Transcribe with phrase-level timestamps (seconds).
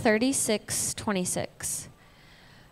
[0.00, 1.88] 36 26.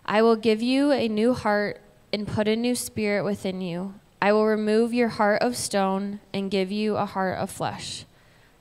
[0.06, 3.94] I will give you a new heart and put a new spirit within you.
[4.22, 8.06] I will remove your heart of stone and give you a heart of flesh.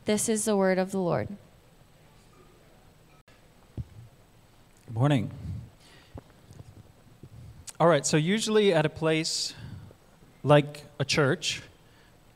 [0.04, 1.30] This is the word of the Lord.
[4.86, 5.32] Good morning.
[7.80, 9.54] All right, so usually at a place
[10.44, 11.62] like a church,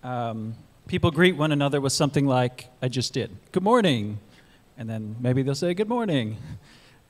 [0.03, 0.55] um,
[0.87, 3.35] people greet one another with something like, I just did.
[3.51, 4.19] Good morning.
[4.81, 6.37] And then maybe they'll say, Good morning.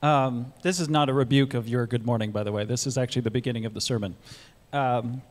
[0.02, 2.66] Um, this is not a rebuke of your good morning, by the way.
[2.66, 4.14] This is actually the beginning of the sermon.
[4.74, 5.22] Um,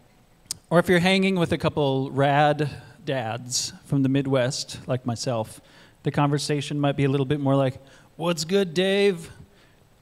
[0.71, 2.67] or if you're hanging with a couple rad
[3.05, 5.61] dads from the Midwest, like myself,
[6.01, 7.75] the conversation might be a little bit more like,
[8.15, 9.29] What's good, Dave?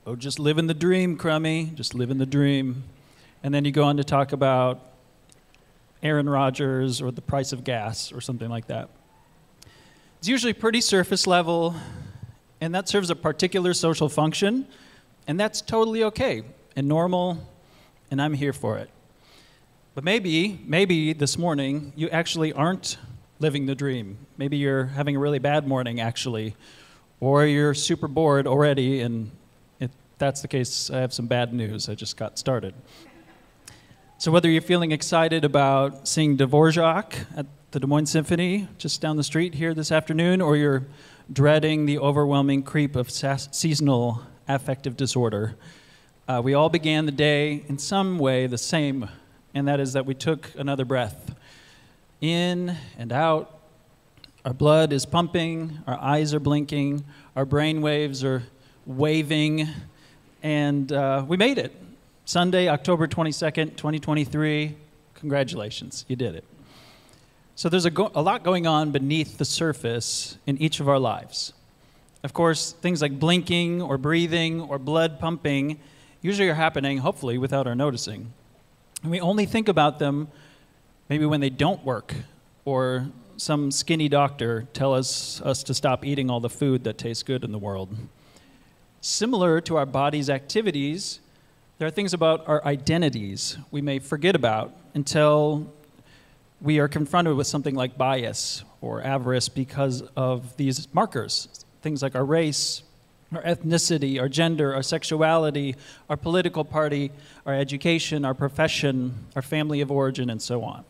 [0.08, 1.74] Oh, just living the dream, Crummy.
[1.76, 2.84] Just living the dream.
[3.44, 4.80] And then you go on to talk about
[6.02, 8.88] Aaron Rodgers or the price of gas or something like that.
[10.20, 11.76] It's usually pretty surface level,
[12.62, 14.68] and that serves a particular social function,
[15.28, 16.44] and that's totally okay
[16.76, 17.48] and normal,
[18.12, 18.90] and I'm here for it.
[19.96, 22.98] But maybe, maybe this morning you actually aren't
[23.40, 24.18] living the dream.
[24.38, 26.56] Maybe you're having a really bad morning, actually,
[27.20, 29.32] or you're super bored already, and
[29.80, 31.90] if that's the case, I have some bad news.
[31.90, 32.74] I just got started.
[34.18, 39.16] So, whether you're feeling excited about seeing Dvorak at the Des Moines Symphony just down
[39.16, 40.86] the street here this afternoon, or you're
[41.32, 45.56] dreading the overwhelming creep of seasonal affective disorder,
[46.28, 49.08] uh, we all began the day in some way the same,
[49.54, 51.36] and that is that we took another breath
[52.22, 53.60] in and out.
[54.46, 58.44] Our blood is pumping, our eyes are blinking, our brain waves are
[58.86, 59.68] waving,
[60.42, 61.76] and uh, we made it.
[62.26, 64.76] Sunday, October 22nd, 2023.
[65.16, 66.44] Congratulations, you did it.
[67.60, 70.98] So there's a, go- a lot going on beneath the surface in each of our
[70.98, 71.52] lives.
[72.24, 75.78] Of course, things like blinking or breathing or blood pumping
[76.22, 78.32] usually are happening, hopefully, without our noticing.
[79.04, 80.30] And we only think about them
[81.10, 82.16] maybe when they don't work
[82.64, 87.24] or some skinny doctor tell us, us to stop eating all the food that tastes
[87.24, 87.94] good in the world.
[89.02, 91.20] Similar to our body's activities,
[91.78, 95.74] there are things about our identities we may forget about until
[96.62, 101.66] we are confronted with something like bias or avarice because of these markers.
[101.82, 102.84] Things like our race,
[103.34, 105.76] our ethnicity, our gender, our sexuality,
[106.10, 107.12] our political party,
[107.46, 110.84] our education, our profession, our family of origin, and so on.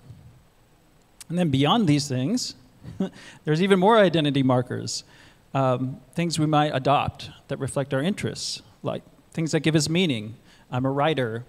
[1.27, 2.55] And then beyond these things,
[3.45, 5.03] there's even more identity markers,
[5.53, 10.35] um, things we might adopt that reflect our interests, like things that give us meaning,
[10.71, 11.45] I'm a writer.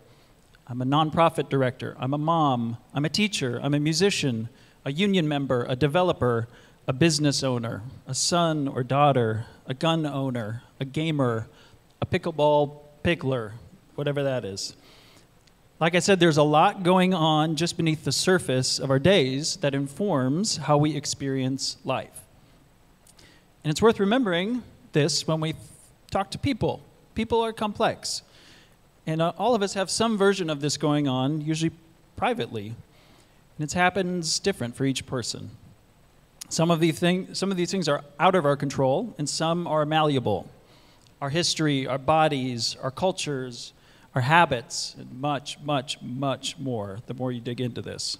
[0.70, 1.96] I'm a nonprofit director.
[1.98, 2.76] I'm a mom.
[2.94, 3.58] I'm a teacher.
[3.60, 4.48] I'm a musician,
[4.84, 6.46] a union member, a developer,
[6.86, 11.48] a business owner, a son or daughter, a gun owner, a gamer,
[12.00, 13.50] a pickleball pickler,
[13.96, 14.76] whatever that is.
[15.80, 19.56] Like I said, there's a lot going on just beneath the surface of our days
[19.56, 22.20] that informs how we experience life.
[23.64, 25.54] And it's worth remembering this when we
[26.12, 26.80] talk to people.
[27.16, 28.22] People are complex.
[29.06, 31.72] And uh, all of us have some version of this going on, usually
[32.16, 32.74] privately.
[33.58, 35.50] And it happens different for each person.
[36.48, 39.66] Some of, these thing, some of these things are out of our control, and some
[39.66, 40.48] are malleable.
[41.20, 43.72] Our history, our bodies, our cultures,
[44.14, 48.18] our habits, and much, much, much more the more you dig into this.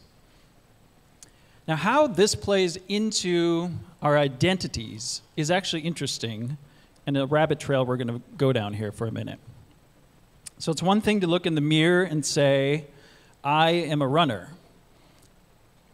[1.67, 3.71] Now, how this plays into
[4.03, 6.57] our identities is actually interesting,
[7.07, 9.39] and a rabbit trail we're going to go down here for a minute.
[10.61, 12.85] So it's one thing to look in the mirror and say,
[13.43, 14.51] I am a runner.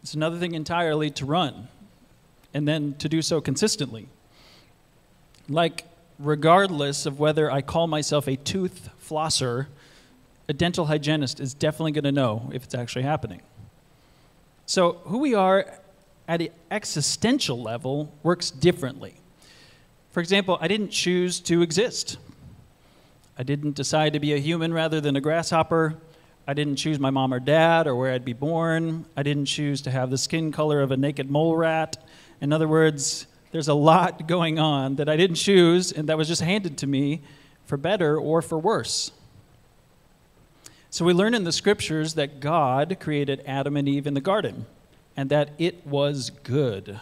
[0.03, 1.69] It's another thing entirely to run
[2.53, 4.09] and then to do so consistently.
[5.47, 5.85] Like,
[6.19, 9.67] regardless of whether I call myself a tooth flosser,
[10.49, 13.41] a dental hygienist is definitely going to know if it's actually happening.
[14.65, 15.79] So, who we are
[16.27, 19.15] at an existential level works differently.
[20.11, 22.17] For example, I didn't choose to exist.
[23.39, 25.95] I didn't decide to be a human rather than a grasshopper.
[26.47, 29.05] I didn't choose my mom or dad or where I'd be born.
[29.15, 32.03] I didn't choose to have the skin color of a naked mole rat.
[32.41, 36.27] In other words, there's a lot going on that I didn't choose and that was
[36.27, 37.21] just handed to me
[37.65, 39.11] for better or for worse.
[40.89, 44.65] So we learn in the scriptures that God created Adam and Eve in the garden
[45.15, 46.99] and that it was good.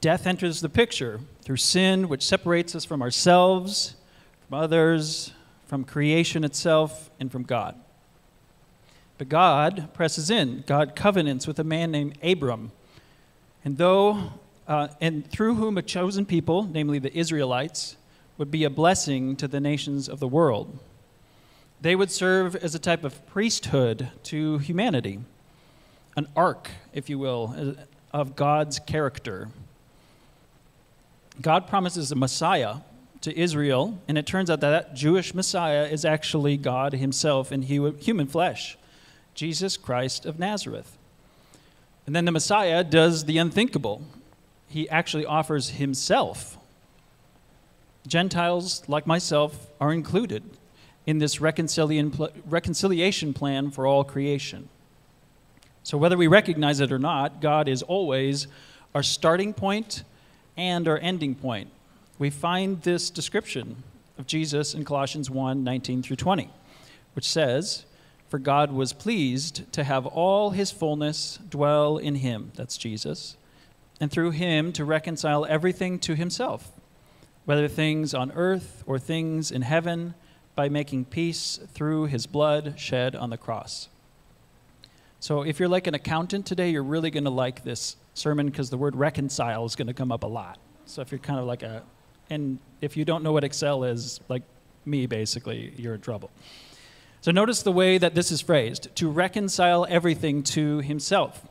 [0.00, 3.94] Death enters the picture through sin, which separates us from ourselves
[4.52, 5.32] from others,
[5.64, 7.74] from creation itself, and from God.
[9.16, 10.62] But God presses in.
[10.66, 12.70] God covenants with a man named Abram.
[13.64, 14.34] And though,
[14.68, 17.96] uh, and through whom a chosen people, namely the Israelites,
[18.36, 20.78] would be a blessing to the nations of the world.
[21.80, 25.20] They would serve as a type of priesthood to humanity,
[26.14, 27.74] an ark, if you will,
[28.12, 29.48] of God's character.
[31.40, 32.80] God promises a Messiah
[33.22, 37.62] to Israel, and it turns out that that Jewish Messiah is actually God Himself in
[37.62, 38.76] human flesh,
[39.34, 40.98] Jesus Christ of Nazareth.
[42.06, 44.02] And then the Messiah does the unthinkable.
[44.68, 46.58] He actually offers Himself.
[48.06, 50.42] Gentiles, like myself, are included
[51.06, 54.68] in this reconciliation plan for all creation.
[55.84, 58.46] So, whether we recognize it or not, God is always
[58.94, 60.04] our starting point
[60.56, 61.70] and our ending point.
[62.22, 63.82] We find this description
[64.16, 66.48] of Jesus in Colossians 1 19 through 20,
[67.14, 67.84] which says,
[68.28, 73.36] For God was pleased to have all his fullness dwell in him, that's Jesus,
[74.00, 76.70] and through him to reconcile everything to himself,
[77.44, 80.14] whether things on earth or things in heaven,
[80.54, 83.88] by making peace through his blood shed on the cross.
[85.18, 88.70] So, if you're like an accountant today, you're really going to like this sermon because
[88.70, 90.60] the word reconcile is going to come up a lot.
[90.86, 91.82] So, if you're kind of like a,
[92.32, 94.42] and if you don't know what Excel is, like
[94.84, 96.30] me basically, you're in trouble.
[97.20, 101.46] So, notice the way that this is phrased to reconcile everything to himself.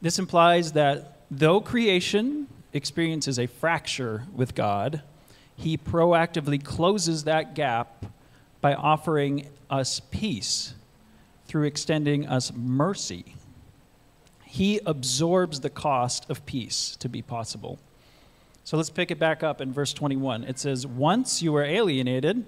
[0.00, 5.02] This implies that though creation experiences a fracture with God,
[5.56, 8.06] he proactively closes that gap
[8.60, 10.74] by offering us peace
[11.46, 13.34] through extending us mercy.
[14.44, 17.78] He absorbs the cost of peace to be possible.
[18.70, 20.44] So let's pick it back up in verse 21.
[20.44, 22.44] It says, Once you were alienated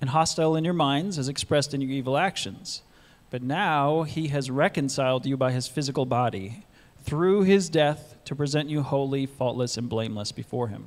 [0.00, 2.80] and hostile in your minds, as expressed in your evil actions.
[3.28, 6.64] But now he has reconciled you by his physical body
[7.04, 10.86] through his death to present you holy, faultless, and blameless before him.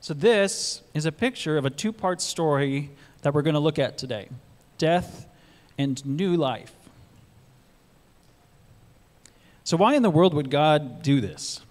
[0.00, 2.90] So, this is a picture of a two part story
[3.22, 4.28] that we're going to look at today
[4.78, 5.26] death
[5.76, 6.72] and new life.
[9.64, 11.62] So, why in the world would God do this?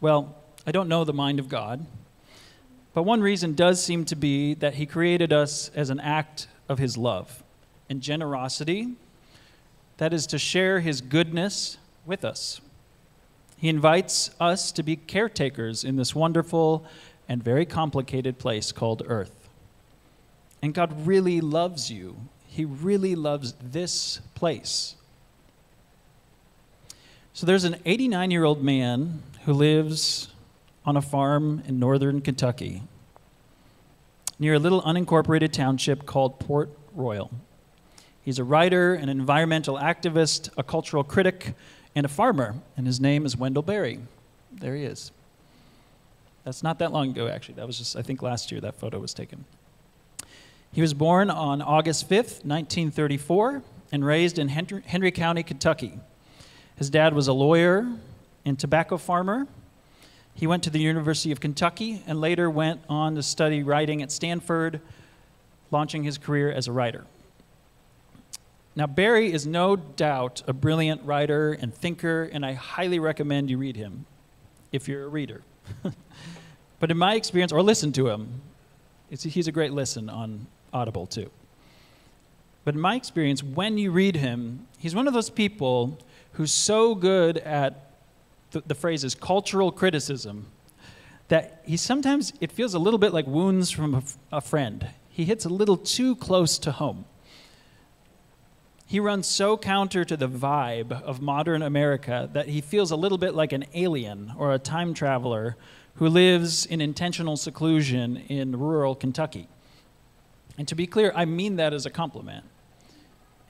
[0.00, 1.84] Well, I don't know the mind of God,
[2.94, 6.78] but one reason does seem to be that He created us as an act of
[6.78, 7.42] His love
[7.90, 8.94] and generosity,
[9.96, 12.60] that is, to share His goodness with us.
[13.56, 16.86] He invites us to be caretakers in this wonderful
[17.28, 19.48] and very complicated place called earth.
[20.62, 22.16] And God really loves you.
[22.46, 24.94] He really loves this place.
[27.32, 30.28] So there's an 89 year old man who lives
[30.84, 32.82] on a farm in northern Kentucky
[34.38, 37.30] near a little unincorporated township called Port Royal.
[38.22, 41.54] He's a writer, an environmental activist, a cultural critic,
[41.94, 44.00] and a farmer, and his name is Wendell Berry.
[44.52, 45.12] There he is.
[46.44, 47.54] That's not that long ago, actually.
[47.54, 49.46] That was just, I think, last year that photo was taken.
[50.72, 53.62] He was born on August 5th, 1934,
[53.92, 55.98] and raised in Henry, Henry County, Kentucky.
[56.76, 57.90] His dad was a lawyer
[58.48, 59.46] and tobacco farmer.
[60.34, 64.12] He went to the University of Kentucky and later went on to study writing at
[64.12, 64.80] Stanford,
[65.70, 67.04] launching his career as a writer.
[68.76, 73.58] Now, Berry is no doubt a brilliant writer and thinker, and I highly recommend you
[73.58, 74.06] read him
[74.70, 75.42] if you're a reader.
[76.78, 78.40] but in my experience, or listen to him,
[79.10, 81.30] he's a great listen on Audible too.
[82.64, 85.98] But in my experience, when you read him, he's one of those people
[86.32, 87.87] who's so good at
[88.50, 90.46] the, the phrase is cultural criticism
[91.28, 94.02] that he sometimes it feels a little bit like wounds from a,
[94.32, 94.88] a friend.
[95.08, 97.04] He hits a little too close to home.
[98.86, 103.18] He runs so counter to the vibe of modern America that he feels a little
[103.18, 105.56] bit like an alien or a time traveler
[105.96, 109.48] who lives in intentional seclusion in rural Kentucky.
[110.56, 112.46] And to be clear, I mean that as a compliment.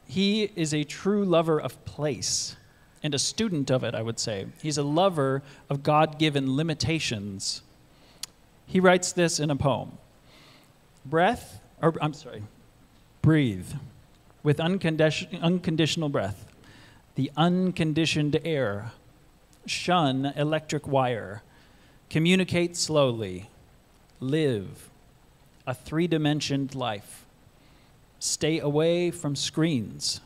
[0.06, 2.56] He is a true lover of place
[3.02, 4.46] and a student of it, I would say.
[4.62, 7.62] He's a lover of God given limitations.
[8.66, 9.98] He writes this in a poem
[11.04, 12.42] Breath, or I'm sorry,
[13.22, 13.72] breathe
[14.42, 16.46] with uncondi- unconditional breath,
[17.14, 18.92] the unconditioned air,
[19.66, 21.42] shun electric wire,
[22.08, 23.48] communicate slowly,
[24.20, 24.88] live
[25.68, 27.26] a three dimensioned life.
[28.18, 30.22] Stay away from screens.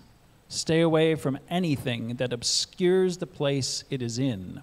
[0.53, 4.63] Stay away from anything that obscures the place it is in.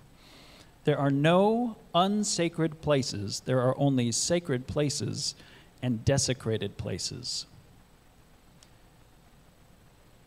[0.83, 5.33] There are no unsacred places, there are only sacred places
[5.81, 7.47] and desecrated places.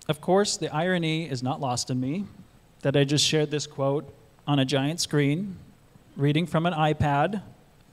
[0.09, 2.25] Of course, the irony is not lost on me
[2.81, 4.13] that I just shared this quote
[4.49, 5.59] on a giant screen,
[6.17, 7.41] reading from an iPad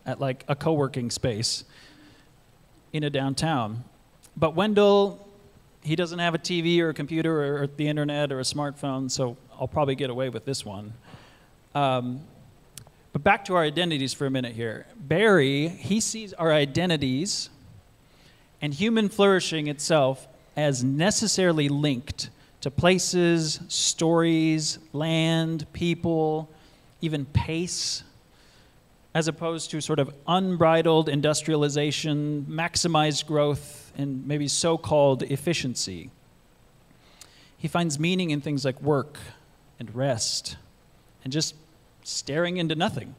[0.08, 1.66] at like a co working space
[2.94, 3.84] in a downtown.
[4.36, 5.24] But Wendell,
[5.83, 9.38] he doesn't have a TV or a computer or, the internet or a smartphone, so
[9.59, 10.93] I'll probably get away with this one.
[11.74, 12.21] Um,
[13.13, 14.86] but back to our identities for a minute here.
[14.95, 17.50] Berry, he sees our identities
[18.62, 22.29] and human flourishing itself as necessarily linked
[22.62, 26.50] to places, stories, land, people,
[27.01, 28.03] even pace,
[29.13, 36.10] as opposed to sort of unbridled industrialization, maximized growth, and maybe so called efficiency.
[37.58, 39.18] He finds meaning in things like work
[39.77, 40.56] and rest
[41.25, 41.53] and just
[42.03, 43.13] staring into nothing.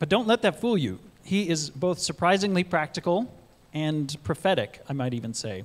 [0.00, 0.98] But don't let that fool you.
[1.22, 3.32] He is both surprisingly practical
[3.72, 5.62] and prophetic, I might even say.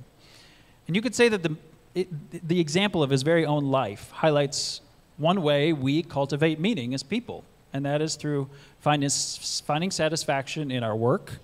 [0.86, 1.56] And you could say that the,
[1.96, 4.82] it, the example of his very own life highlights
[5.16, 7.42] one way we cultivate meaning as people,
[7.72, 11.40] and that is through finding, finding satisfaction in our work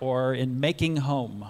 [0.00, 1.46] or in making home.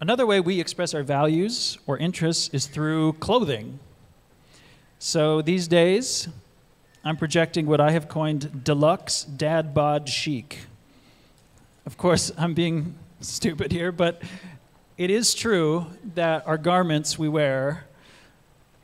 [0.00, 3.78] Another way we express our values or interests is through clothing.
[4.98, 6.28] So these days,
[7.04, 10.60] I'm projecting what I have coined deluxe dad bod chic.
[11.86, 14.22] Of course, I'm being stupid here, but
[14.98, 17.84] it is true that our garments we wear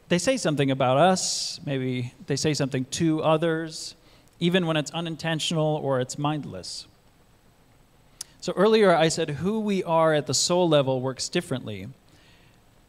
[0.08, 3.94] they say something about us maybe they say something to others
[4.40, 6.86] even when it's unintentional or it's mindless
[8.42, 11.88] so earlier i said who we are at the soul level works differently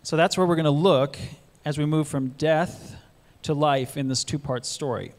[0.03, 1.17] so that's where we're going to look
[1.63, 2.97] as we move from death
[3.41, 5.13] to life in this two part story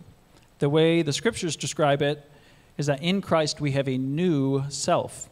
[0.58, 2.30] the way the scriptures describe it
[2.76, 5.30] is that in christ we have a new self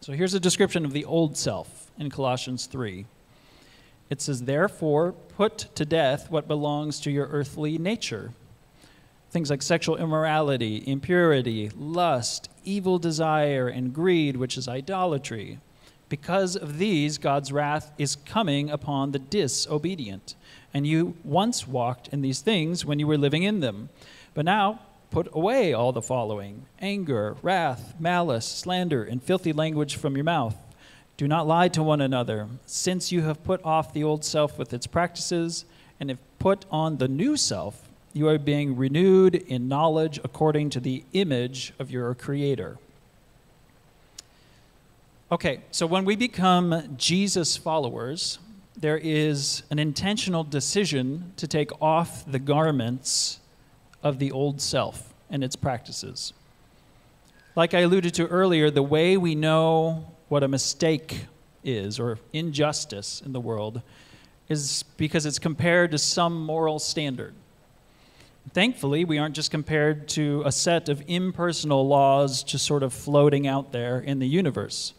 [0.00, 3.04] so here's a description of the old self in Colossians 3.
[4.10, 8.32] It says, Therefore, put to death what belongs to your earthly nature.
[9.30, 15.58] Things like sexual immorality, impurity, lust, evil desire, and greed, which is idolatry.
[16.08, 20.34] Because of these, God's wrath is coming upon the disobedient.
[20.72, 23.90] And you once walked in these things when you were living in them.
[24.32, 24.80] But now,
[25.10, 30.56] Put away all the following anger, wrath, malice, slander, and filthy language from your mouth.
[31.16, 34.74] Do not lie to one another, since you have put off the old self with
[34.74, 35.64] its practices,
[35.98, 37.87] and have put on the new self.
[38.18, 42.76] You are being renewed in knowledge according to the image of your Creator.
[45.30, 48.40] Okay, so when we become Jesus followers,
[48.76, 53.38] there is an intentional decision to take off the garments
[54.02, 56.32] of the old self and its practices.
[57.54, 61.26] Like I alluded to earlier, the way we know what a mistake
[61.62, 63.80] is or injustice in the world
[64.48, 67.32] is because it's compared to some moral standard.
[68.52, 73.46] Thankfully, we aren't just compared to a set of impersonal laws just sort of floating
[73.46, 74.94] out there in the universe.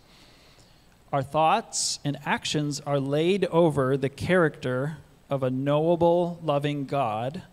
[1.12, 4.98] Our thoughts and actions are laid over the character
[5.30, 7.44] of a knowable, loving God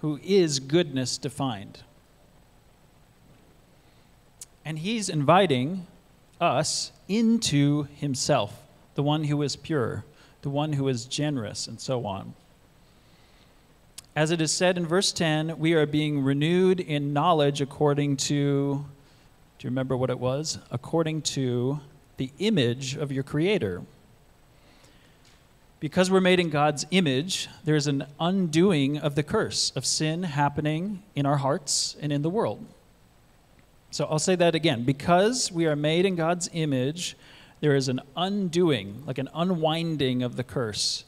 [0.00, 1.82] who is goodness defined.
[4.64, 5.86] And he's inviting
[6.40, 8.62] us into himself,
[8.94, 10.04] the one who is pure,
[10.42, 12.34] the one who is generous, and so on.
[14.18, 18.84] As it is said in verse 10, we are being renewed in knowledge according to,
[19.58, 20.58] do you remember what it was?
[20.72, 21.78] According to
[22.16, 23.82] the image of your Creator.
[25.78, 31.00] Because we're made in God's image, there's an undoing of the curse of sin happening
[31.14, 32.66] in our hearts and in the world.
[33.92, 34.82] So I'll say that again.
[34.82, 37.16] Because we are made in God's image,
[37.60, 41.04] there is an undoing, like an unwinding of the curse.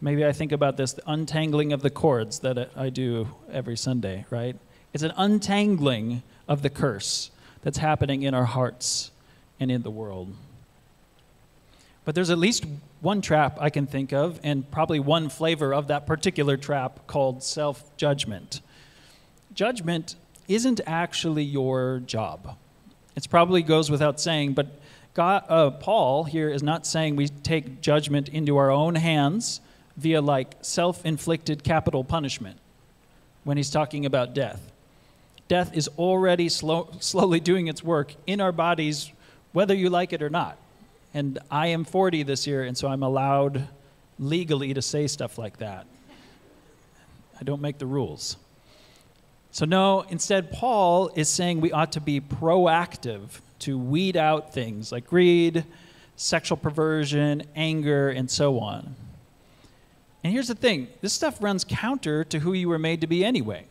[0.00, 4.24] Maybe I think about this the untangling of the cords that I do every Sunday,
[4.30, 4.56] right?
[4.92, 7.30] It's an untangling of the curse
[7.62, 9.10] that's happening in our hearts
[9.58, 10.34] and in the world.
[12.04, 12.64] But there's at least
[13.00, 17.42] one trap I can think of, and probably one flavor of that particular trap called
[17.42, 18.60] self judgment.
[19.52, 20.14] Judgment
[20.46, 22.56] isn't actually your job.
[23.16, 24.80] It probably goes without saying, but
[25.12, 29.60] God, uh, Paul here is not saying we take judgment into our own hands
[29.98, 32.56] via like self inflicted capital punishment
[33.44, 34.70] when he's talking about death.
[35.48, 39.10] Death is already slow, slowly doing its work in our bodies,
[39.52, 40.56] whether you like it or not.
[41.12, 43.66] And I am 40 this year, and so I'm allowed
[44.18, 45.86] legally to say stuff like that.
[47.40, 48.36] I don't make the rules.
[49.50, 54.92] So, no, instead, Paul is saying we ought to be proactive to weed out things
[54.92, 55.64] like greed,
[56.16, 58.94] sexual perversion, anger, and so on.
[60.22, 63.24] And here's the thing this stuff runs counter to who you were made to be
[63.24, 63.66] anyway.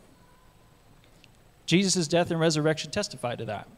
[1.66, 3.68] Jesus' death and resurrection testify to that.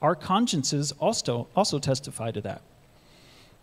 [0.00, 2.62] Our consciences also, also testify to that.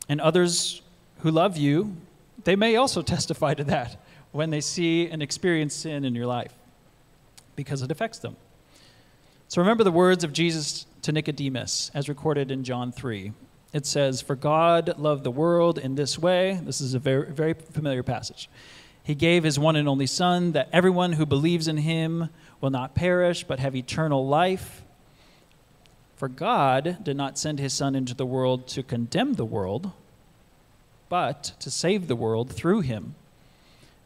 [0.10, 0.82] And others
[1.20, 1.96] who love you,
[2.44, 3.98] they may also testify to that
[4.32, 6.54] when they see and experience sin in your life
[7.56, 8.36] because it affects them.
[9.48, 13.32] So remember the words of Jesus to Nicodemus as recorded in John 3.
[13.75, 16.62] It says, For God loved the world in this way.
[16.63, 18.50] This is a very, very familiar passage.
[19.03, 22.29] He gave his one and only Son that everyone who believes in him
[22.62, 24.82] will not perish but have eternal life.
[26.15, 29.91] For God did not send his Son into the world to condemn the world,
[31.10, 33.15] but to save the world through him.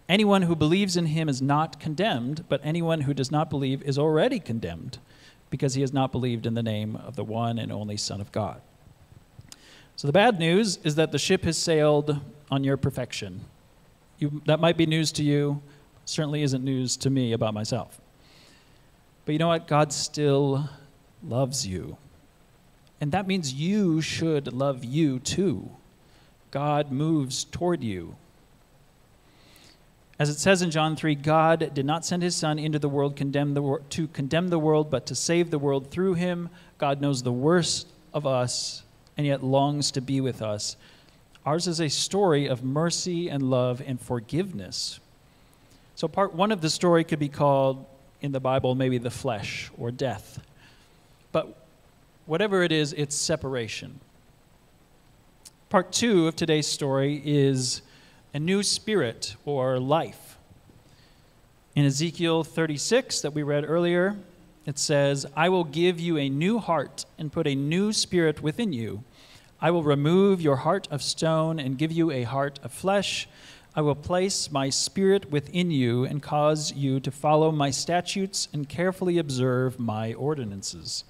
[0.10, 4.00] Anyone who believes in him is not condemned, but anyone who does not believe is
[4.00, 4.98] already condemned,
[5.52, 8.32] because he has not believed in the name of the one and only Son of
[8.32, 8.64] God.
[10.00, 13.42] So the bad news is that the ship has sailed on your perfection.
[14.18, 15.62] You, that might be news to you,
[16.06, 18.00] certainly isn't news to me about myself.
[19.26, 19.68] But you know what?
[19.68, 20.70] God still
[21.22, 21.98] loves you.
[23.02, 25.70] And that means you should love you too.
[26.50, 28.16] God moves toward you.
[30.18, 33.18] As it says in John 3, God did not send his Son into the world
[33.18, 36.48] condemn the wor- to condemn the world, but to save the world through him.
[36.78, 38.84] God knows the worst of us
[39.20, 40.78] and yet longs to be with us.
[41.46, 45.02] Ours is a story of mercy and love and forgiveness.
[45.96, 47.86] So, part one of the story could be called
[48.22, 50.42] in the Bible maybe the flesh or death.
[51.34, 51.54] But
[52.28, 54.00] whatever it is, it's separation.
[55.68, 57.82] Part two of today's story is
[58.34, 60.38] a new spirit or life.
[61.76, 64.16] In Ezekiel 36, that we read earlier,
[64.70, 68.72] it says, I will give you a new heart and put a new spirit within
[68.72, 69.04] you.
[69.60, 73.28] I will remove your heart of stone and give you a heart of flesh.
[73.76, 78.70] I will place my spirit within you and cause you to follow my statutes and
[78.70, 81.04] carefully observe my ordinances.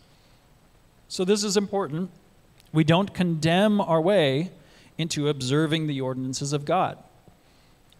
[1.07, 2.11] So, this is important.
[2.71, 4.51] We don't condemn our way
[4.97, 6.97] into observing the ordinances of God.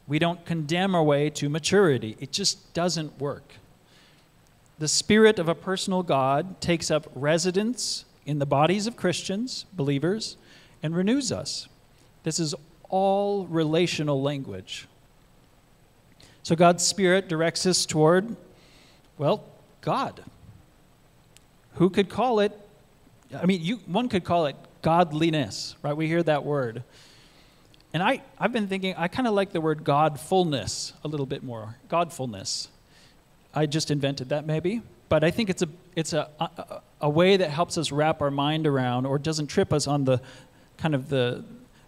[0.07, 2.15] We don't condemn our way to maturity.
[2.19, 3.58] It just doesn't work.
[4.79, 10.37] The Spirit of a personal God takes up residence in the bodies of Christians, believers,
[10.81, 11.67] and renews us.
[12.23, 12.55] This is
[12.89, 14.87] all relational language.
[16.43, 18.37] So God's Spirit directs us toward,
[19.17, 19.43] well,
[19.81, 20.23] God.
[21.73, 22.57] Who could call it?
[23.35, 25.95] I mean, you, one could call it godliness, right?
[25.95, 26.83] We hear that word.
[27.93, 31.43] And I, I've been thinking, I kind of like the word godfulness a little bit
[31.43, 31.75] more.
[31.89, 32.69] Godfulness.
[33.53, 34.81] I just invented that maybe.
[35.09, 38.31] But I think it's, a, it's a, a, a way that helps us wrap our
[38.31, 40.21] mind around or doesn't trip us on the
[40.77, 41.43] kind of the,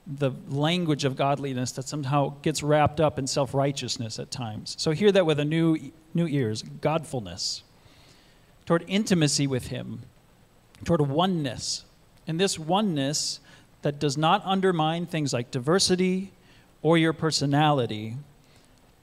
[0.07, 4.75] the language of godliness that somehow gets wrapped up in self righteousness at times.
[4.79, 5.77] So hear that with a new,
[6.13, 7.63] new ears godfulness,
[8.65, 10.01] toward intimacy with Him,
[10.83, 11.85] toward oneness.
[12.27, 13.39] And this oneness
[13.83, 16.31] that does not undermine things like diversity
[16.81, 18.17] or your personality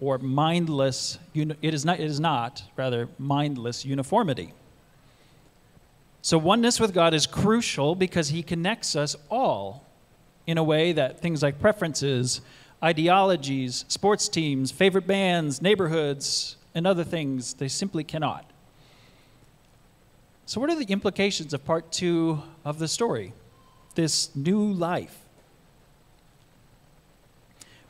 [0.00, 4.52] or mindless, it is not, it is not rather, mindless uniformity.
[6.22, 9.84] So, oneness with God is crucial because He connects us all
[10.46, 12.40] in a way that things like preferences,
[12.82, 18.50] ideologies, sports teams, favorite bands, neighborhoods, and other things, they simply cannot.
[20.46, 23.32] So, what are the implications of part two of the story?
[23.94, 25.18] This new life.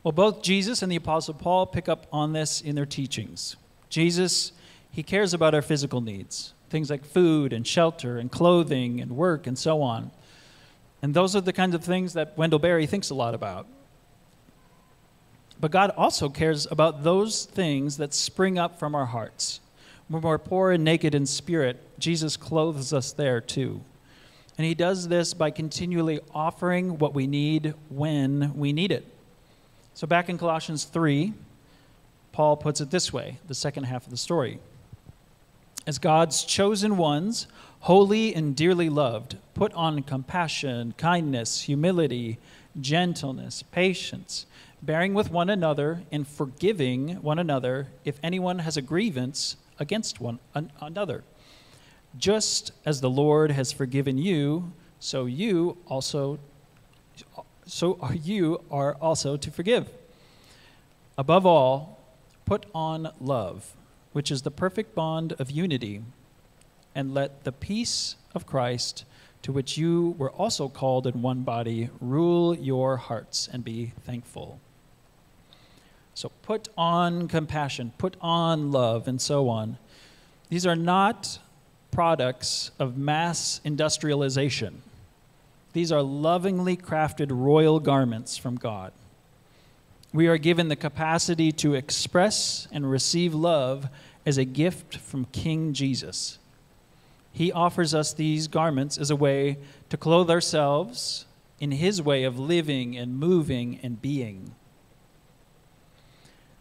[0.03, 3.57] Well, both Jesus and the Apostle Paul pick up on this in their teachings.
[3.89, 4.53] Jesus,
[4.91, 9.45] he cares about our physical needs, things like food and shelter and clothing and work
[9.45, 10.11] and so on.
[11.01, 13.67] And those are the kinds of things that Wendell Berry thinks a lot about.
[15.59, 19.59] But God also cares about those things that spring up from our hearts.
[20.07, 23.81] When we're poor and naked in spirit, Jesus clothes us there too.
[24.57, 29.05] And he does this by continually offering what we need when we need it.
[29.99, 31.33] So, back in Colossians 3,
[32.31, 34.61] Paul puts it this way the second half of the story.
[35.85, 37.47] As God's chosen ones,
[37.81, 42.39] holy and dearly loved, put on compassion, kindness, humility,
[42.79, 44.45] gentleness, patience,
[44.81, 50.39] bearing with one another, and forgiving one another if anyone has a grievance against one
[50.79, 51.25] another.
[52.17, 56.39] Just as the Lord has forgiven you, so you also
[57.69, 59.89] so are you are also to forgive.
[61.17, 61.99] Above all,
[62.45, 63.75] put on love,
[64.11, 66.01] which is the perfect bond of unity,
[66.95, 69.05] and let the peace of Christ,
[69.43, 74.59] to which you were also called in one body, rule your hearts and be thankful.
[76.15, 79.77] So put on compassion, put on love, and so on.
[80.49, 81.39] These are not
[81.91, 84.81] products of mass industrialization.
[85.73, 88.91] These are lovingly crafted royal garments from God.
[90.11, 93.89] We are given the capacity to express and receive love
[94.25, 96.39] as a gift from King Jesus.
[97.31, 99.57] He offers us these garments as a way
[99.89, 101.25] to clothe ourselves
[101.59, 104.55] in His way of living and moving and being.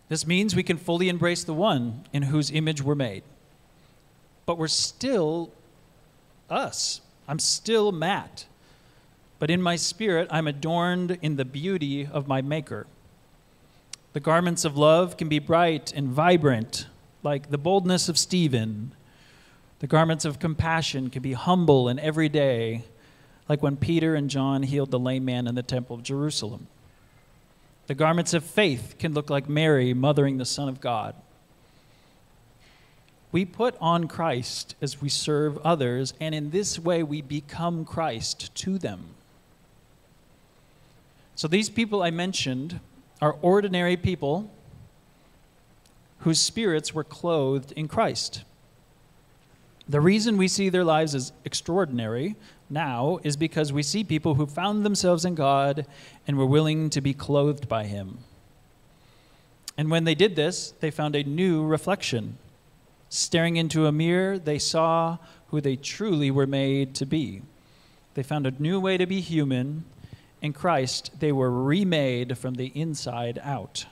[0.09, 3.23] This means we can fully embrace the one in whose image we're made.
[4.47, 5.51] But we're still
[6.49, 7.01] us.
[7.27, 8.47] I'm still Matt.
[9.39, 12.87] But in my spirit, I'm adorned in the beauty of my Maker.
[14.13, 16.87] The garments of love can be bright and vibrant,
[17.23, 18.93] like the boldness of Stephen.
[19.79, 22.85] The garments of compassion can be humble and everyday,
[23.49, 26.67] like when Peter and John healed the lame man in the temple of Jerusalem.
[27.87, 31.15] The garments of faith can look like Mary mothering the Son of God.
[33.31, 38.55] We put on Christ as we serve others, and in this way we become Christ
[38.57, 39.15] to them.
[41.39, 42.81] So, these people I mentioned
[43.23, 44.51] are ordinary people
[46.23, 48.43] whose spirits were clothed in Christ.
[49.89, 52.35] The reason we see their lives as extraordinary
[52.69, 55.87] now is because we see people who found themselves in God
[56.27, 58.19] and were willing to be clothed by Him.
[59.77, 62.37] And when they did this, they found a new reflection.
[63.11, 65.19] Staring into a mirror, they saw
[65.51, 67.43] who they truly were made to be.
[68.15, 69.85] They found a new way to be human
[70.41, 73.87] in Christ, they were remade from the inside out.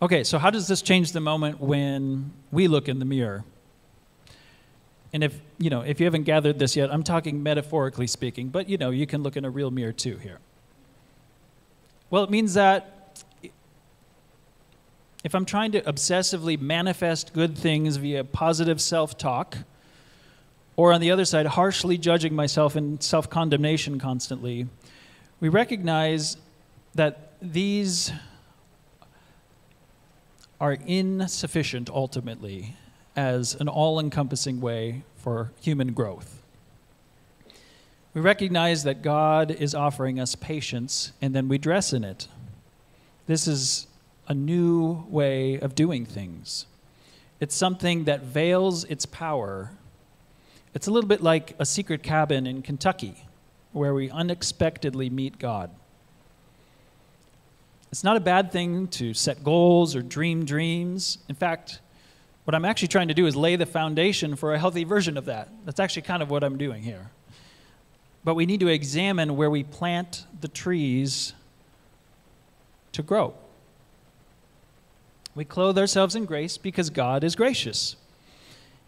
[0.00, 3.44] Okay, so how does this change the moment when we look in the mirror?
[5.12, 8.68] And if, you know, if you haven't gathered this yet, I'm talking metaphorically speaking, but
[8.68, 10.40] you know, you can look in a real mirror too here.
[12.10, 13.22] Well, it means that
[15.22, 19.58] if I'm trying to obsessively manifest good things via positive self-talk,
[20.76, 24.66] or on the other side, harshly judging myself in self condemnation constantly,
[25.40, 26.36] we recognize
[26.94, 28.12] that these
[30.60, 32.76] are insufficient ultimately
[33.16, 36.42] as an all encompassing way for human growth.
[38.14, 42.28] We recognize that God is offering us patience and then we dress in it.
[43.26, 43.86] This is
[44.28, 46.66] a new way of doing things.
[47.40, 49.72] It's something that veils its power
[50.74, 53.14] it's a little bit like a secret cabin in Kentucky
[53.72, 55.70] where we unexpectedly meet God.
[57.92, 61.18] It's not a bad thing to set goals or dream dreams.
[61.28, 61.80] In fact,
[62.44, 65.26] what I'm actually trying to do is lay the foundation for a healthy version of
[65.26, 65.48] that.
[65.64, 67.10] That's actually kind of what I'm doing here.
[68.24, 71.34] But we need to examine where we plant the trees
[72.92, 73.34] to grow.
[75.36, 77.96] We clothe ourselves in grace because God is gracious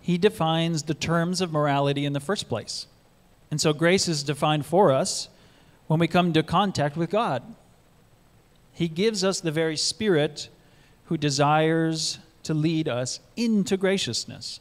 [0.07, 2.87] he defines the terms of morality in the first place.
[3.51, 5.29] And so grace is defined for us
[5.89, 7.43] when we come into contact with God.
[8.73, 10.49] He gives us the very Spirit
[11.07, 14.61] who desires to lead us into graciousness.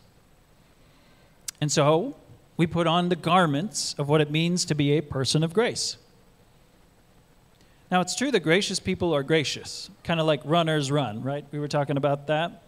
[1.61, 2.15] And so
[2.57, 5.97] we put on the garments of what it means to be a person of grace.
[7.91, 11.45] Now, it's true that gracious people are gracious, kind of like runners run, right?
[11.51, 12.63] We were talking about that.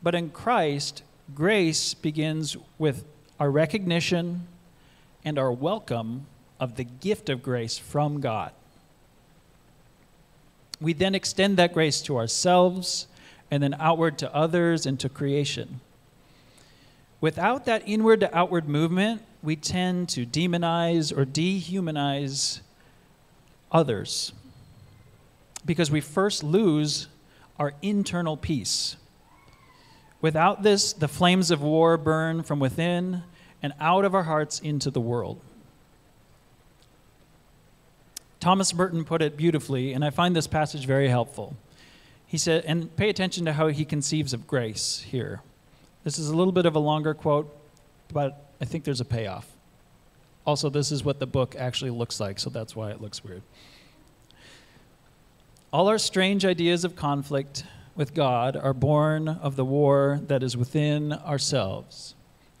[0.00, 3.04] But in Christ, Grace begins with
[3.40, 4.46] our recognition
[5.24, 6.26] and our welcome
[6.60, 8.52] of the gift of grace from God.
[10.80, 13.06] We then extend that grace to ourselves
[13.50, 15.80] and then outward to others and to creation.
[17.20, 22.60] Without that inward to outward movement, we tend to demonize or dehumanize
[23.72, 24.32] others
[25.64, 27.08] because we first lose
[27.58, 28.96] our internal peace.
[30.24, 33.24] Without this, the flames of war burn from within
[33.62, 35.38] and out of our hearts into the world.
[38.40, 41.58] Thomas Merton put it beautifully, and I find this passage very helpful.
[42.26, 45.42] He said, and pay attention to how he conceives of grace here.
[46.04, 47.54] This is a little bit of a longer quote,
[48.10, 49.46] but I think there's a payoff.
[50.46, 53.42] Also, this is what the book actually looks like, so that's why it looks weird.
[55.70, 60.56] All our strange ideas of conflict, with God are born of the war that is
[60.56, 62.14] within ourselves.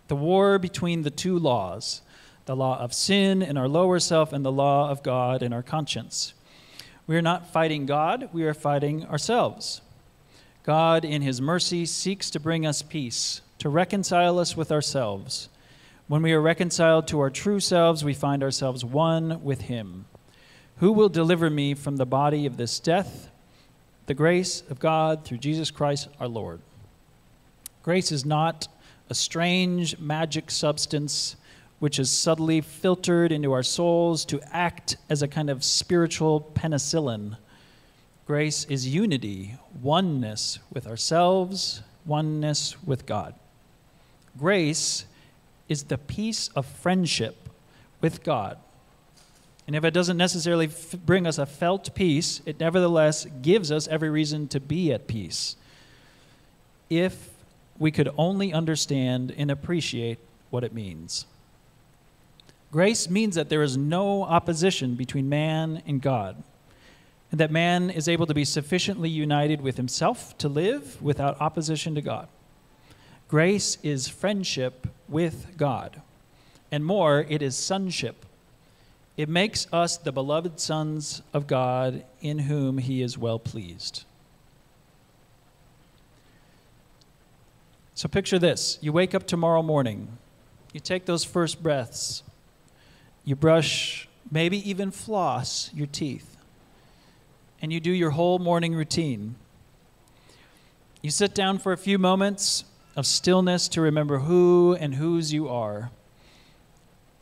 [0.08, 2.02] The war between the two laws
[2.46, 5.62] the law of sin in our lower self and the law of God in our
[5.62, 6.34] conscience.
[7.06, 9.80] We are not fighting God, we are fighting ourselves.
[10.62, 15.48] God, in His mercy, seeks to bring us peace, to reconcile us with ourselves.
[16.06, 20.06] When we are reconciled to our true selves, we find ourselves one with Him.
[20.78, 23.30] Who will deliver me from the body of this death?
[24.06, 26.60] The grace of God through Jesus Christ our Lord.
[27.82, 28.68] Grace is not
[29.08, 31.36] a strange magic substance
[31.78, 37.36] which is subtly filtered into our souls to act as a kind of spiritual penicillin.
[38.26, 43.34] Grace is unity, oneness with ourselves, oneness with God.
[44.38, 45.04] Grace
[45.68, 47.48] is the peace of friendship
[48.00, 48.58] with God.
[49.66, 50.68] And if it doesn't necessarily
[51.06, 55.56] bring us a felt peace, it nevertheless gives us every reason to be at peace.
[56.90, 57.30] If
[57.78, 60.18] we could only understand and appreciate
[60.50, 61.26] what it means.
[62.70, 66.42] Grace means that there is no opposition between man and God,
[67.30, 71.94] and that man is able to be sufficiently united with himself to live without opposition
[71.94, 72.28] to God.
[73.28, 76.02] Grace is friendship with God,
[76.70, 78.26] and more, it is sonship.
[79.16, 84.04] It makes us the beloved sons of God in whom he is well pleased.
[87.94, 90.18] So picture this you wake up tomorrow morning,
[90.72, 92.24] you take those first breaths
[93.24, 96.36] you brush, maybe even floss your teeth,
[97.62, 99.36] and you do your whole morning routine.
[101.00, 102.64] You sit down for a few moments
[102.96, 105.90] of stillness to remember who and whose you are.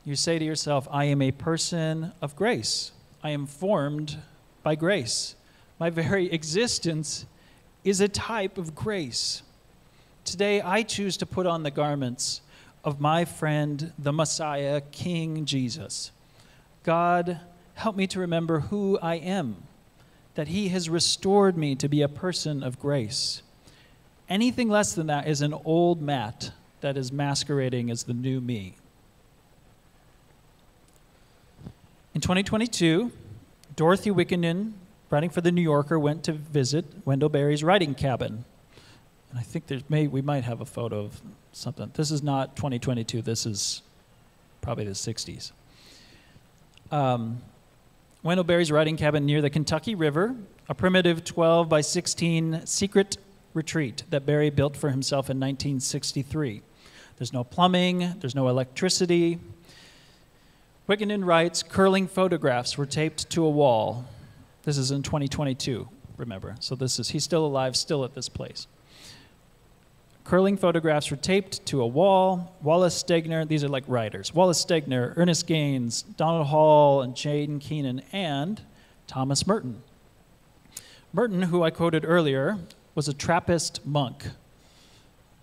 [0.05, 2.91] You say to yourself, I am a person of grace.
[3.23, 4.19] I am formed
[4.65, 5.37] by grace.
[5.79, 7.25] My very existence
[7.85, 9.43] is a type of grace.
[10.25, 12.41] Today, I choose to put on the garments
[12.85, 16.11] of my friend, the Messiah, King Jesus.
[16.83, 17.38] God,
[17.75, 19.62] help me to remember who I am,
[20.35, 23.43] that He has restored me to be a person of grace.
[24.29, 28.75] Anything less than that is an old Matt that is masquerading as the new me.
[32.14, 33.11] In 2022,
[33.75, 34.72] Dorothy Wickenden,
[35.09, 38.44] writing for The New Yorker, went to visit Wendell Berry's writing cabin.
[39.31, 41.22] And I think there's may, we might have a photo of
[41.53, 41.90] something.
[41.94, 43.22] This is not 2022.
[43.22, 43.81] This is
[44.61, 45.53] probably the 60s.
[46.90, 47.40] Um,
[48.22, 50.37] Wendell Berry's writing cabin near the Kentucky River,
[50.68, 53.16] a primitive 12 by 16 secret
[53.55, 56.61] retreat that Berry built for himself in 1963.
[57.16, 59.38] There's no plumbing, there's no electricity.
[60.88, 64.05] Wickenden writes curling photographs were taped to a wall.
[64.64, 66.57] This is in 2022, remember.
[66.59, 68.66] So this is he's still alive, still at this place.
[70.25, 72.57] Curling photographs were taped to a wall.
[72.62, 74.35] Wallace Stegner, these are like writers.
[74.35, 78.61] Wallace Stegner, Ernest Gaines, Donald Hall, and Jane Kenyon, and
[79.07, 79.83] Thomas Merton.
[81.12, 82.59] Merton, who I quoted earlier,
[82.97, 84.25] was a Trappist monk.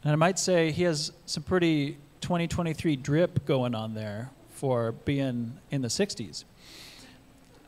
[0.03, 5.57] And I might say he has some pretty 2023 drip going on there for being
[5.71, 6.43] in the 60s.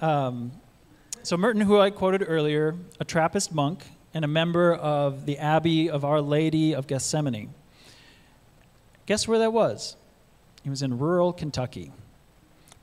[0.02, 0.52] Um,
[1.24, 5.90] so, Merton, who I quoted earlier, a Trappist monk, and a member of the Abbey
[5.90, 7.48] of Our Lady of Gethsemani.
[9.06, 9.96] Guess where that was?
[10.64, 11.94] He was in rural Kentucky.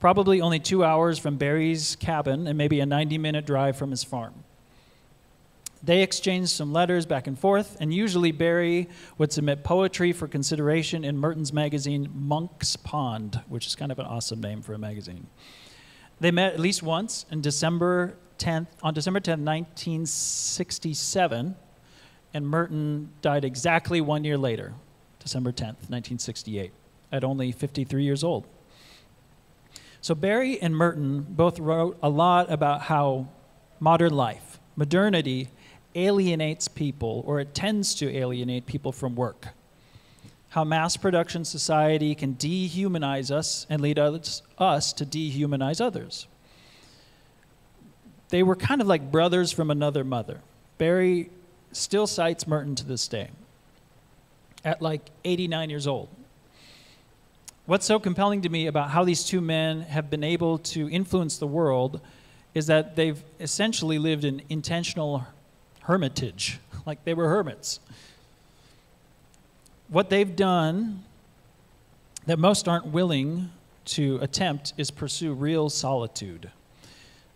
[0.01, 4.05] Probably only two hours from Berry's cabin and maybe a 90 minute drive from his
[4.05, 4.33] farm.
[5.83, 11.05] They exchanged some letters back and forth, and usually Berry would submit poetry for consideration
[11.05, 15.29] in Merton's magazine Monk's Pond, which is kind of an awesome name for a magazine.
[16.21, 21.55] They met at least once in December 10th, on December 10th, 1967,
[22.35, 24.75] and Merton died exactly one year later,
[25.21, 26.73] December 10th, 1968,
[27.13, 28.47] at only 53 years old.
[30.01, 33.29] So Berry and Merton both wrote a lot about how
[33.81, 35.49] modern life, modernity,
[35.95, 39.49] alienates people, or it tends to alienate people from work.
[40.51, 46.27] How mass production society can dehumanize us and lead us, us to dehumanize others
[48.31, 50.41] they were kind of like brothers from another mother.
[50.77, 51.31] Berry
[51.73, 53.31] still cites Merton to this day
[54.65, 56.09] at like 89 years old.
[57.67, 61.39] What's so compelling to me about how these two men have been able to influence
[61.39, 62.01] the world
[62.55, 65.27] is that they've essentially lived in intentional
[65.89, 67.81] hermitage, like they were hermits.
[69.89, 71.03] What they've done
[72.27, 73.51] that most aren't willing
[73.87, 76.51] to attempt is pursue real solitude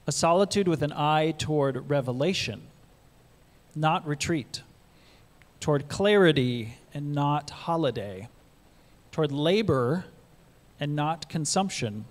[0.06, 2.60] a solitude with an eye toward revelation,
[3.74, 4.62] not retreat,
[5.60, 8.28] toward clarity and not holiday,
[9.12, 10.04] toward labor
[10.80, 12.04] and not consumption,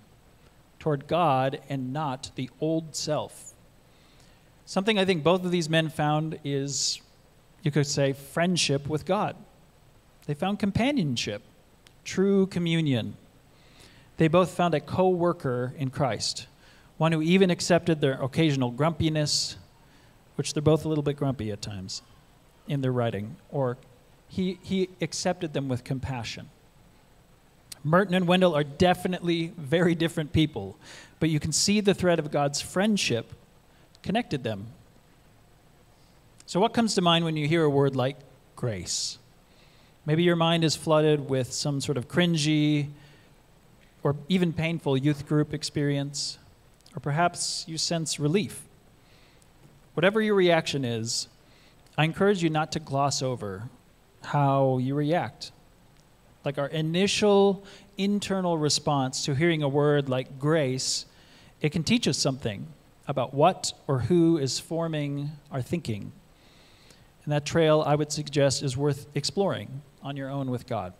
[0.78, 3.51] toward God and not the old self.
[4.64, 7.00] Something I think both of these men found is,
[7.62, 9.36] you could say, friendship with God.
[10.26, 11.42] They found companionship,
[12.04, 13.16] true communion.
[14.16, 16.46] They both found a co worker in Christ
[17.02, 19.56] one who even accepted their occasional grumpiness,
[20.36, 22.00] which they're both a little bit grumpy at times
[22.68, 23.76] in their writing, or
[24.28, 26.48] he, he accepted them with compassion.
[27.82, 30.76] Merton and Wendell are definitely very different people,
[31.18, 33.32] but you can see the thread of God's friendship
[34.02, 34.66] connected them.
[36.46, 38.16] So, what comes to mind when you hear a word like
[38.56, 39.18] grace?
[40.04, 42.88] Maybe your mind is flooded with some sort of cringy
[44.02, 46.38] or even painful youth group experience,
[46.96, 48.62] or perhaps you sense relief.
[49.94, 51.28] Whatever your reaction is,
[51.96, 53.68] I encourage you not to gloss over
[54.24, 55.52] how you react.
[56.44, 57.64] Like our initial
[57.96, 61.06] internal response to hearing a word like grace,
[61.60, 62.66] it can teach us something
[63.12, 66.10] about what or who is forming our thinking.
[67.24, 70.94] And that trail, I would suggest, is worth exploring on your own with God.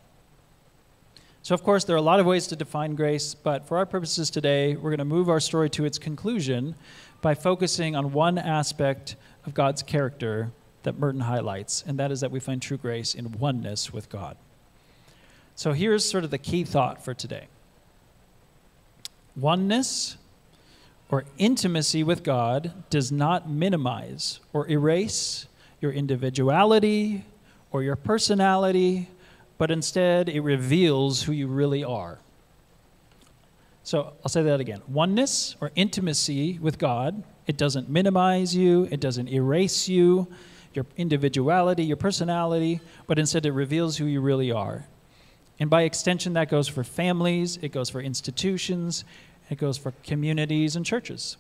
[1.43, 3.87] So, of course, there are a lot of ways to define grace, but for our
[3.87, 6.77] purposes today, we're going to move our story to its conclusion
[7.23, 12.31] by focusing on one aspect of God's character that Merton highlights, and that is that
[12.31, 14.37] we find true grace in oneness with God.
[15.57, 17.49] So, here's sort of the key thought for today
[19.35, 20.19] oneness
[21.13, 25.47] or intimacy with God does not minimize or erase
[25.81, 27.25] your individuality
[27.71, 29.09] or your personality
[29.63, 32.19] but instead it reveals who you really are.
[33.85, 34.83] So I'll say that again.
[34.89, 40.27] Oneness or intimacy with God, it doesn't minimize you, it doesn't erase you,
[40.75, 44.85] your individuality, your personality, but instead it reveals who you really are.
[45.61, 49.05] And by extension, that goes for families, it goes for institutions,
[49.53, 51.37] it goes for communities and churches.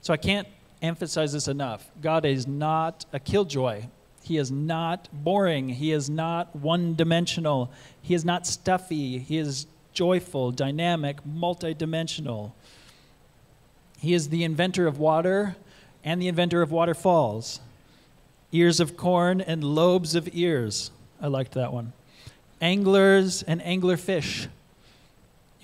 [0.00, 0.46] So I can't
[0.82, 1.90] emphasize this enough.
[2.00, 3.84] God is not a killjoy
[4.24, 5.68] he is not boring.
[5.68, 7.70] He is not one dimensional.
[8.00, 9.18] He is not stuffy.
[9.18, 12.52] He is joyful, dynamic, multidimensional.
[13.98, 15.56] He is the inventor of water
[16.02, 17.60] and the inventor of waterfalls,
[18.50, 20.90] ears of corn and lobes of ears.
[21.20, 21.92] I liked that one.
[22.62, 24.48] Anglers and anglerfish.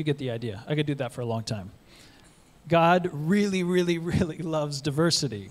[0.00, 0.64] You get the idea.
[0.66, 1.72] I could do that for a long time.
[2.68, 5.50] God really, really, really loves diversity.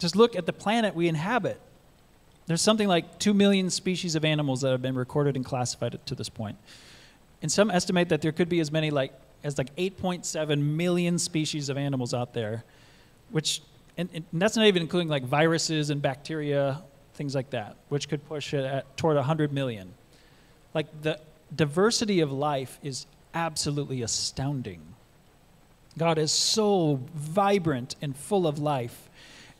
[0.00, 1.60] Just look at the planet we inhabit.
[2.48, 6.16] There's something like 2 million species of animals that have been recorded and classified to
[6.16, 6.58] this point.
[7.42, 9.12] And some estimate that there could be as many like
[9.44, 12.64] as like 8.7 million species of animals out there,
[13.30, 13.62] which
[13.96, 16.82] and, and that's not even including like viruses and bacteria,
[17.14, 19.94] things like that, which could push it at, toward 100 million.
[20.74, 21.20] Like the
[21.54, 24.80] diversity of life is absolutely astounding.
[25.96, 29.08] God is so vibrant and full of life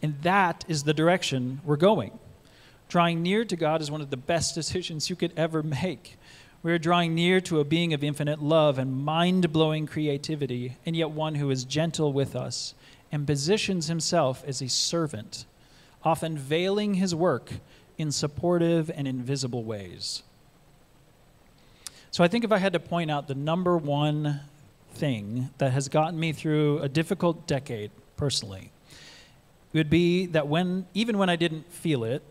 [0.05, 2.19] and that is the direction we're going.
[2.91, 6.19] Drawing near to God is one of the best decisions you could ever make.
[6.63, 10.95] We are drawing near to a being of infinite love and mind blowing creativity, and
[10.95, 12.75] yet one who is gentle with us
[13.11, 15.47] and positions himself as a servant,
[16.03, 17.53] often veiling his work
[17.97, 20.23] in supportive and invisible ways.
[22.15, 24.39] So I think if I had to point out the number one
[24.93, 28.71] thing that has gotten me through a difficult decade personally,
[29.73, 32.23] it would be that when, even when I didn't feel it,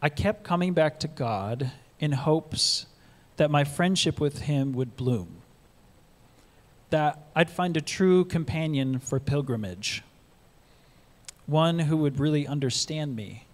[0.00, 2.86] I kept coming back to God in hopes
[3.36, 5.42] that my friendship with Him would bloom,
[6.88, 10.02] that I'd find a true companion for pilgrimage,
[11.44, 13.44] one who would really understand me,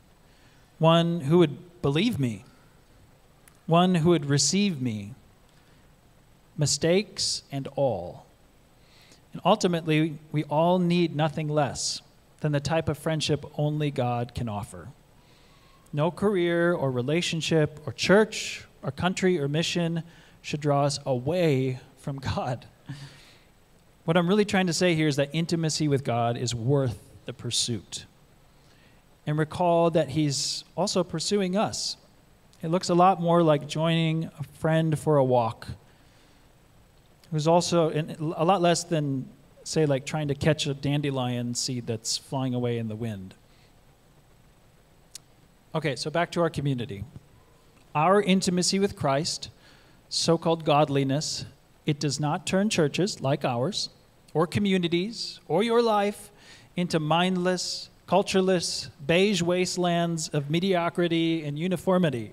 [0.78, 2.44] one who would believe me,
[3.70, 5.14] one who would receive me,
[6.58, 8.26] mistakes and all.
[9.32, 12.02] And ultimately, we all need nothing less
[12.40, 14.88] than the type of friendship only God can offer.
[15.92, 20.02] No career or relationship or church or country or mission
[20.42, 22.66] should draw us away from God.
[24.04, 27.32] What I'm really trying to say here is that intimacy with God is worth the
[27.32, 28.06] pursuit.
[29.26, 31.96] And recall that He's also pursuing us.
[32.62, 35.68] It looks a lot more like joining a friend for a walk
[37.30, 39.28] who's also a lot less than,
[39.64, 43.34] say, like trying to catch a dandelion seed that's flying away in the wind.
[45.74, 47.04] Okay, so back to our community.
[47.94, 49.50] Our intimacy with Christ,
[50.08, 51.44] so called godliness,
[51.86, 53.90] it does not turn churches like ours,
[54.34, 56.30] or communities, or your life
[56.76, 62.32] into mindless, cultureless, beige wastelands of mediocrity and uniformity.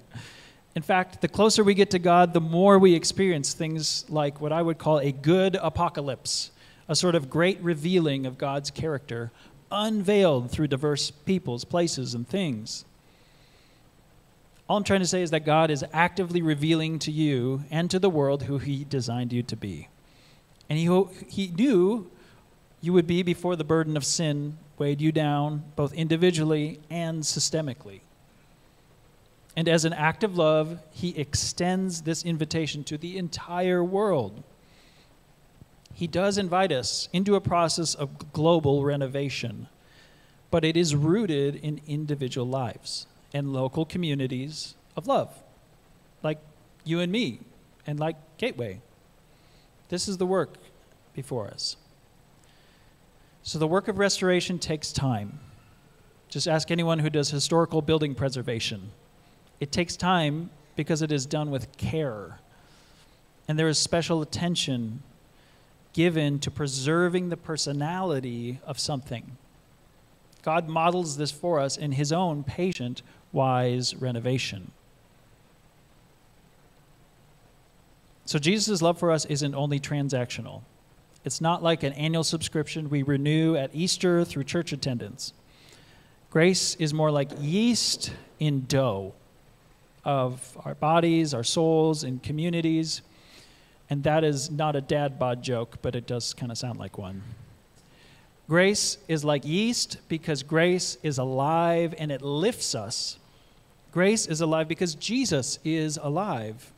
[0.76, 4.52] In fact, the closer we get to God, the more we experience things like what
[4.52, 6.50] I would call a good apocalypse,
[6.88, 9.32] a sort of great revealing of God's character,
[9.72, 12.84] unveiled through diverse peoples, places, and things.
[14.68, 18.00] All I'm trying to say is that God is actively revealing to you and to
[18.00, 19.90] the world who He designed you to be.
[20.72, 20.88] And He,
[21.30, 22.10] he knew
[22.82, 28.02] you would be before the burden of sin weighed you down, both individually and systemically.
[29.56, 34.44] And as an act of love, he extends this invitation to the entire world.
[35.96, 39.68] He does invite us into a process of global renovation,
[40.52, 45.34] but it is rooted in individual lives and local communities of love,
[46.22, 46.38] like
[46.84, 47.40] you and me,
[47.88, 48.80] and like Gateway.
[49.90, 50.58] This is the work
[51.16, 51.78] before us.
[53.48, 55.40] So, the work of restoration takes time.
[56.28, 58.92] Just ask anyone who does historical building preservation.
[59.62, 62.40] It takes time because it is done with care.
[63.48, 65.02] And there is special attention
[65.94, 69.38] given to preserving the personality of something.
[70.44, 74.72] God models this for us in his own patient, wise renovation.
[78.26, 80.64] So, Jesus' love for us isn't only transactional.
[81.28, 85.34] It's not like an annual subscription we renew at Easter through church attendance.
[86.32, 89.14] Grace is more like yeast in dough
[90.06, 93.02] of our bodies, our souls, and communities.
[93.90, 96.98] And that is not a dad bod joke, but it does kind of sound like
[96.98, 97.22] one.
[98.48, 103.18] Grace is like yeast because grace is alive and it lifts us.
[103.92, 106.72] Grace is alive because Jesus is alive.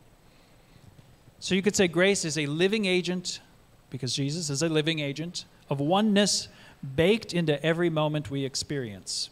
[1.39, 3.41] So you could say grace is a living agent,
[3.89, 6.47] because Jesus is a living agent, of oneness
[6.95, 9.29] baked into every moment we experience.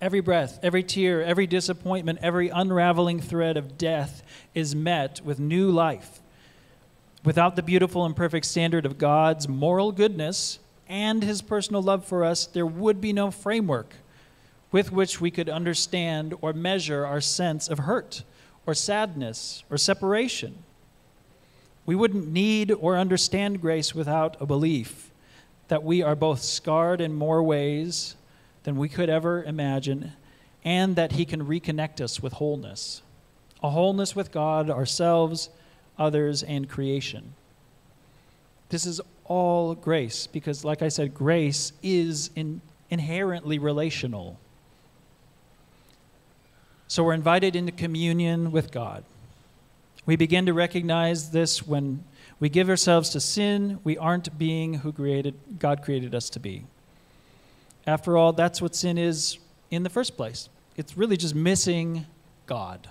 [0.00, 4.22] Every breath, every tear, every disappointment, every unraveling thread of death
[4.54, 6.20] is met with new life.
[7.24, 12.24] Without the beautiful and perfect standard of God's moral goodness and his personal love for
[12.24, 13.94] us, there would be no framework
[14.70, 18.22] with which we could understand or measure our sense of hurt
[18.66, 20.62] or sadness or separation.
[21.86, 25.10] We wouldn't need or understand grace without a belief
[25.68, 28.16] that we are both scarred in more ways
[28.64, 30.12] than we could ever imagine,
[30.64, 33.02] and that He can reconnect us with wholeness
[33.62, 35.48] a wholeness with God, ourselves,
[35.98, 37.34] others, and creation.
[38.68, 42.60] This is all grace because, like I said, grace is in,
[42.90, 44.38] inherently relational.
[46.86, 49.04] So we're invited into communion with God.
[50.06, 52.04] We begin to recognize this when
[52.38, 56.64] we give ourselves to sin, we aren't being who created, God created us to be.
[57.88, 59.38] After all, that's what sin is
[59.70, 60.48] in the first place.
[60.76, 62.06] It's really just missing
[62.46, 62.88] God.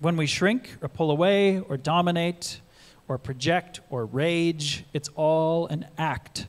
[0.00, 2.60] When we shrink or pull away or dominate
[3.06, 6.46] or project or rage, it's all an act.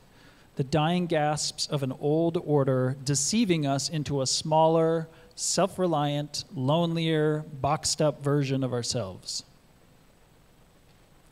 [0.56, 7.44] The dying gasps of an old order deceiving us into a smaller, self reliant, lonelier,
[7.60, 9.44] boxed up version of ourselves.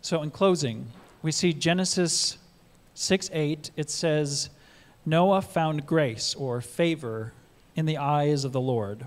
[0.01, 0.89] So, in closing,
[1.23, 2.39] we see Genesis
[2.95, 4.51] 6 8, it says,
[5.07, 7.33] Noah found grace or favor
[7.75, 9.07] in the eyes of the Lord.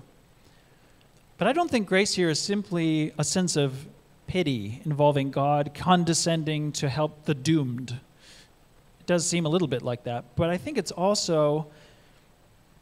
[1.38, 3.86] But I don't think grace here is simply a sense of
[4.26, 7.92] pity involving God condescending to help the doomed.
[9.00, 11.68] It does seem a little bit like that, but I think it's also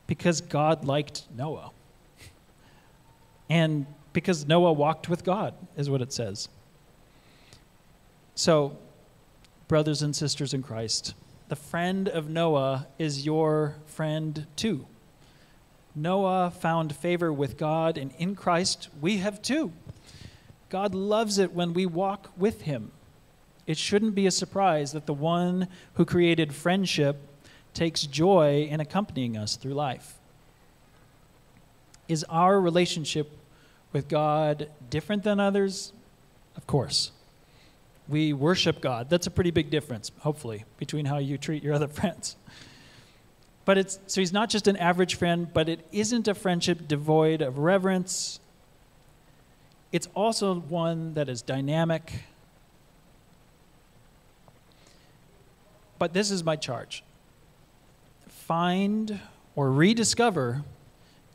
[0.06, 1.70] because God liked Noah.
[3.48, 6.48] And because Noah walked with God, is what it says.
[8.34, 8.76] So,
[9.68, 11.14] brothers and sisters in Christ,
[11.48, 14.86] the friend of Noah is your friend too.
[15.94, 19.72] Noah found favor with God, and in Christ we have too.
[20.68, 22.90] God loves it when we walk with him.
[23.66, 27.16] It shouldn't be a surprise that the one who created friendship
[27.72, 30.18] takes joy in accompanying us through life.
[32.08, 33.30] Is our relationship
[33.92, 35.92] with God different than others?
[36.56, 37.10] Of course
[38.08, 39.08] we worship God.
[39.08, 42.36] That's a pretty big difference, hopefully, between how you treat your other friends.
[43.64, 47.40] But it's so he's not just an average friend, but it isn't a friendship devoid
[47.40, 48.40] of reverence.
[49.90, 52.12] It's also one that is dynamic.
[55.98, 57.02] But this is my charge.
[58.28, 59.20] Find
[59.56, 60.62] or rediscover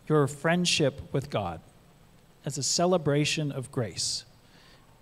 [0.09, 1.61] your friendship with God
[2.43, 4.25] as a celebration of grace.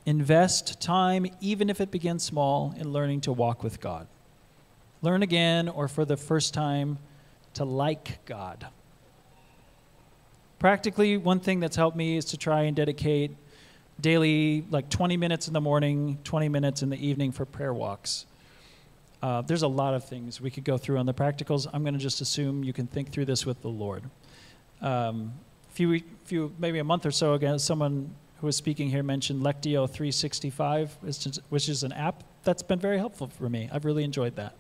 [0.06, 4.08] Invest time, even if it begins small, in learning to walk with God.
[5.02, 7.00] Learn again, or for the first time,
[7.54, 8.68] to like God.
[10.60, 13.36] Practically, one thing that's helped me is to try and dedicate
[14.00, 18.26] daily, like 20 minutes in the morning, 20 minutes in the evening for prayer walks.
[19.22, 21.68] Uh, there's a lot of things we could go through on the practicals.
[21.74, 24.04] I'm going to just assume you can think through this with the Lord.
[24.82, 25.34] Um,
[25.70, 29.90] few, few, maybe a month or so ago, someone who was speaking here mentioned Lectio
[29.90, 30.98] 365,
[31.50, 33.70] which is an app that's been very helpful for me.
[33.72, 34.56] I've really enjoyed that.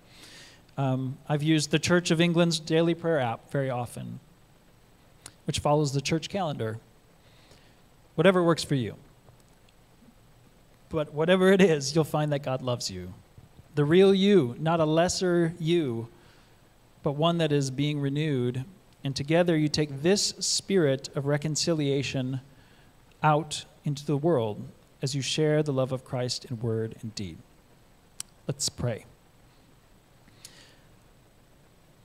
[0.78, 4.20] Um, I've used the Church of England's daily prayer app very often,
[5.46, 6.80] which follows the church calendar.
[8.16, 8.96] Whatever works for you.
[10.90, 13.14] But whatever it is, you'll find that God loves you.
[13.76, 16.08] The real you, not a lesser you,
[17.04, 18.66] but one that is being renewed.
[19.08, 22.42] And together you take this spirit of reconciliation
[23.24, 24.68] out into the world
[25.02, 27.38] as you share the love of Christ in word and deed.
[28.50, 29.06] Let's pray.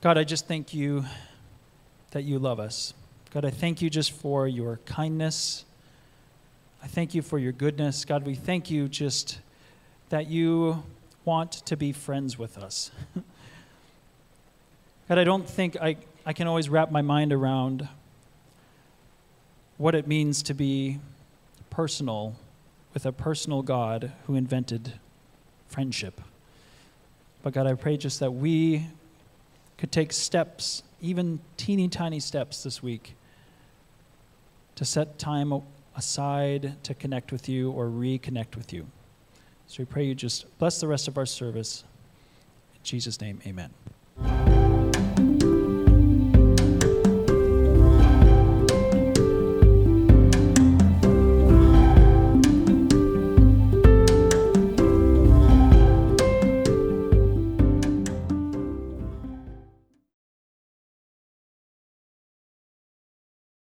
[0.00, 1.04] God, I just thank you
[2.12, 2.94] that you love us.
[3.34, 5.64] God, I thank you just for your kindness.
[6.84, 8.04] I thank you for your goodness.
[8.04, 9.40] God, we thank you just
[10.10, 10.84] that you
[11.24, 12.92] want to be friends with us.
[15.08, 17.88] God, I don't think I, I can always wrap my mind around
[19.76, 21.00] what it means to be
[21.68, 22.36] personal
[22.94, 24.92] with a personal God who invented
[25.66, 26.20] friendship.
[27.42, 28.86] But God, I pray just that we
[29.78, 33.16] could take steps, even teeny tiny steps this week,
[34.76, 35.52] to set time
[35.96, 38.86] aside to connect with you or reconnect with you.
[39.66, 41.82] So we pray you just bless the rest of our service.
[42.74, 43.70] In Jesus' name, amen.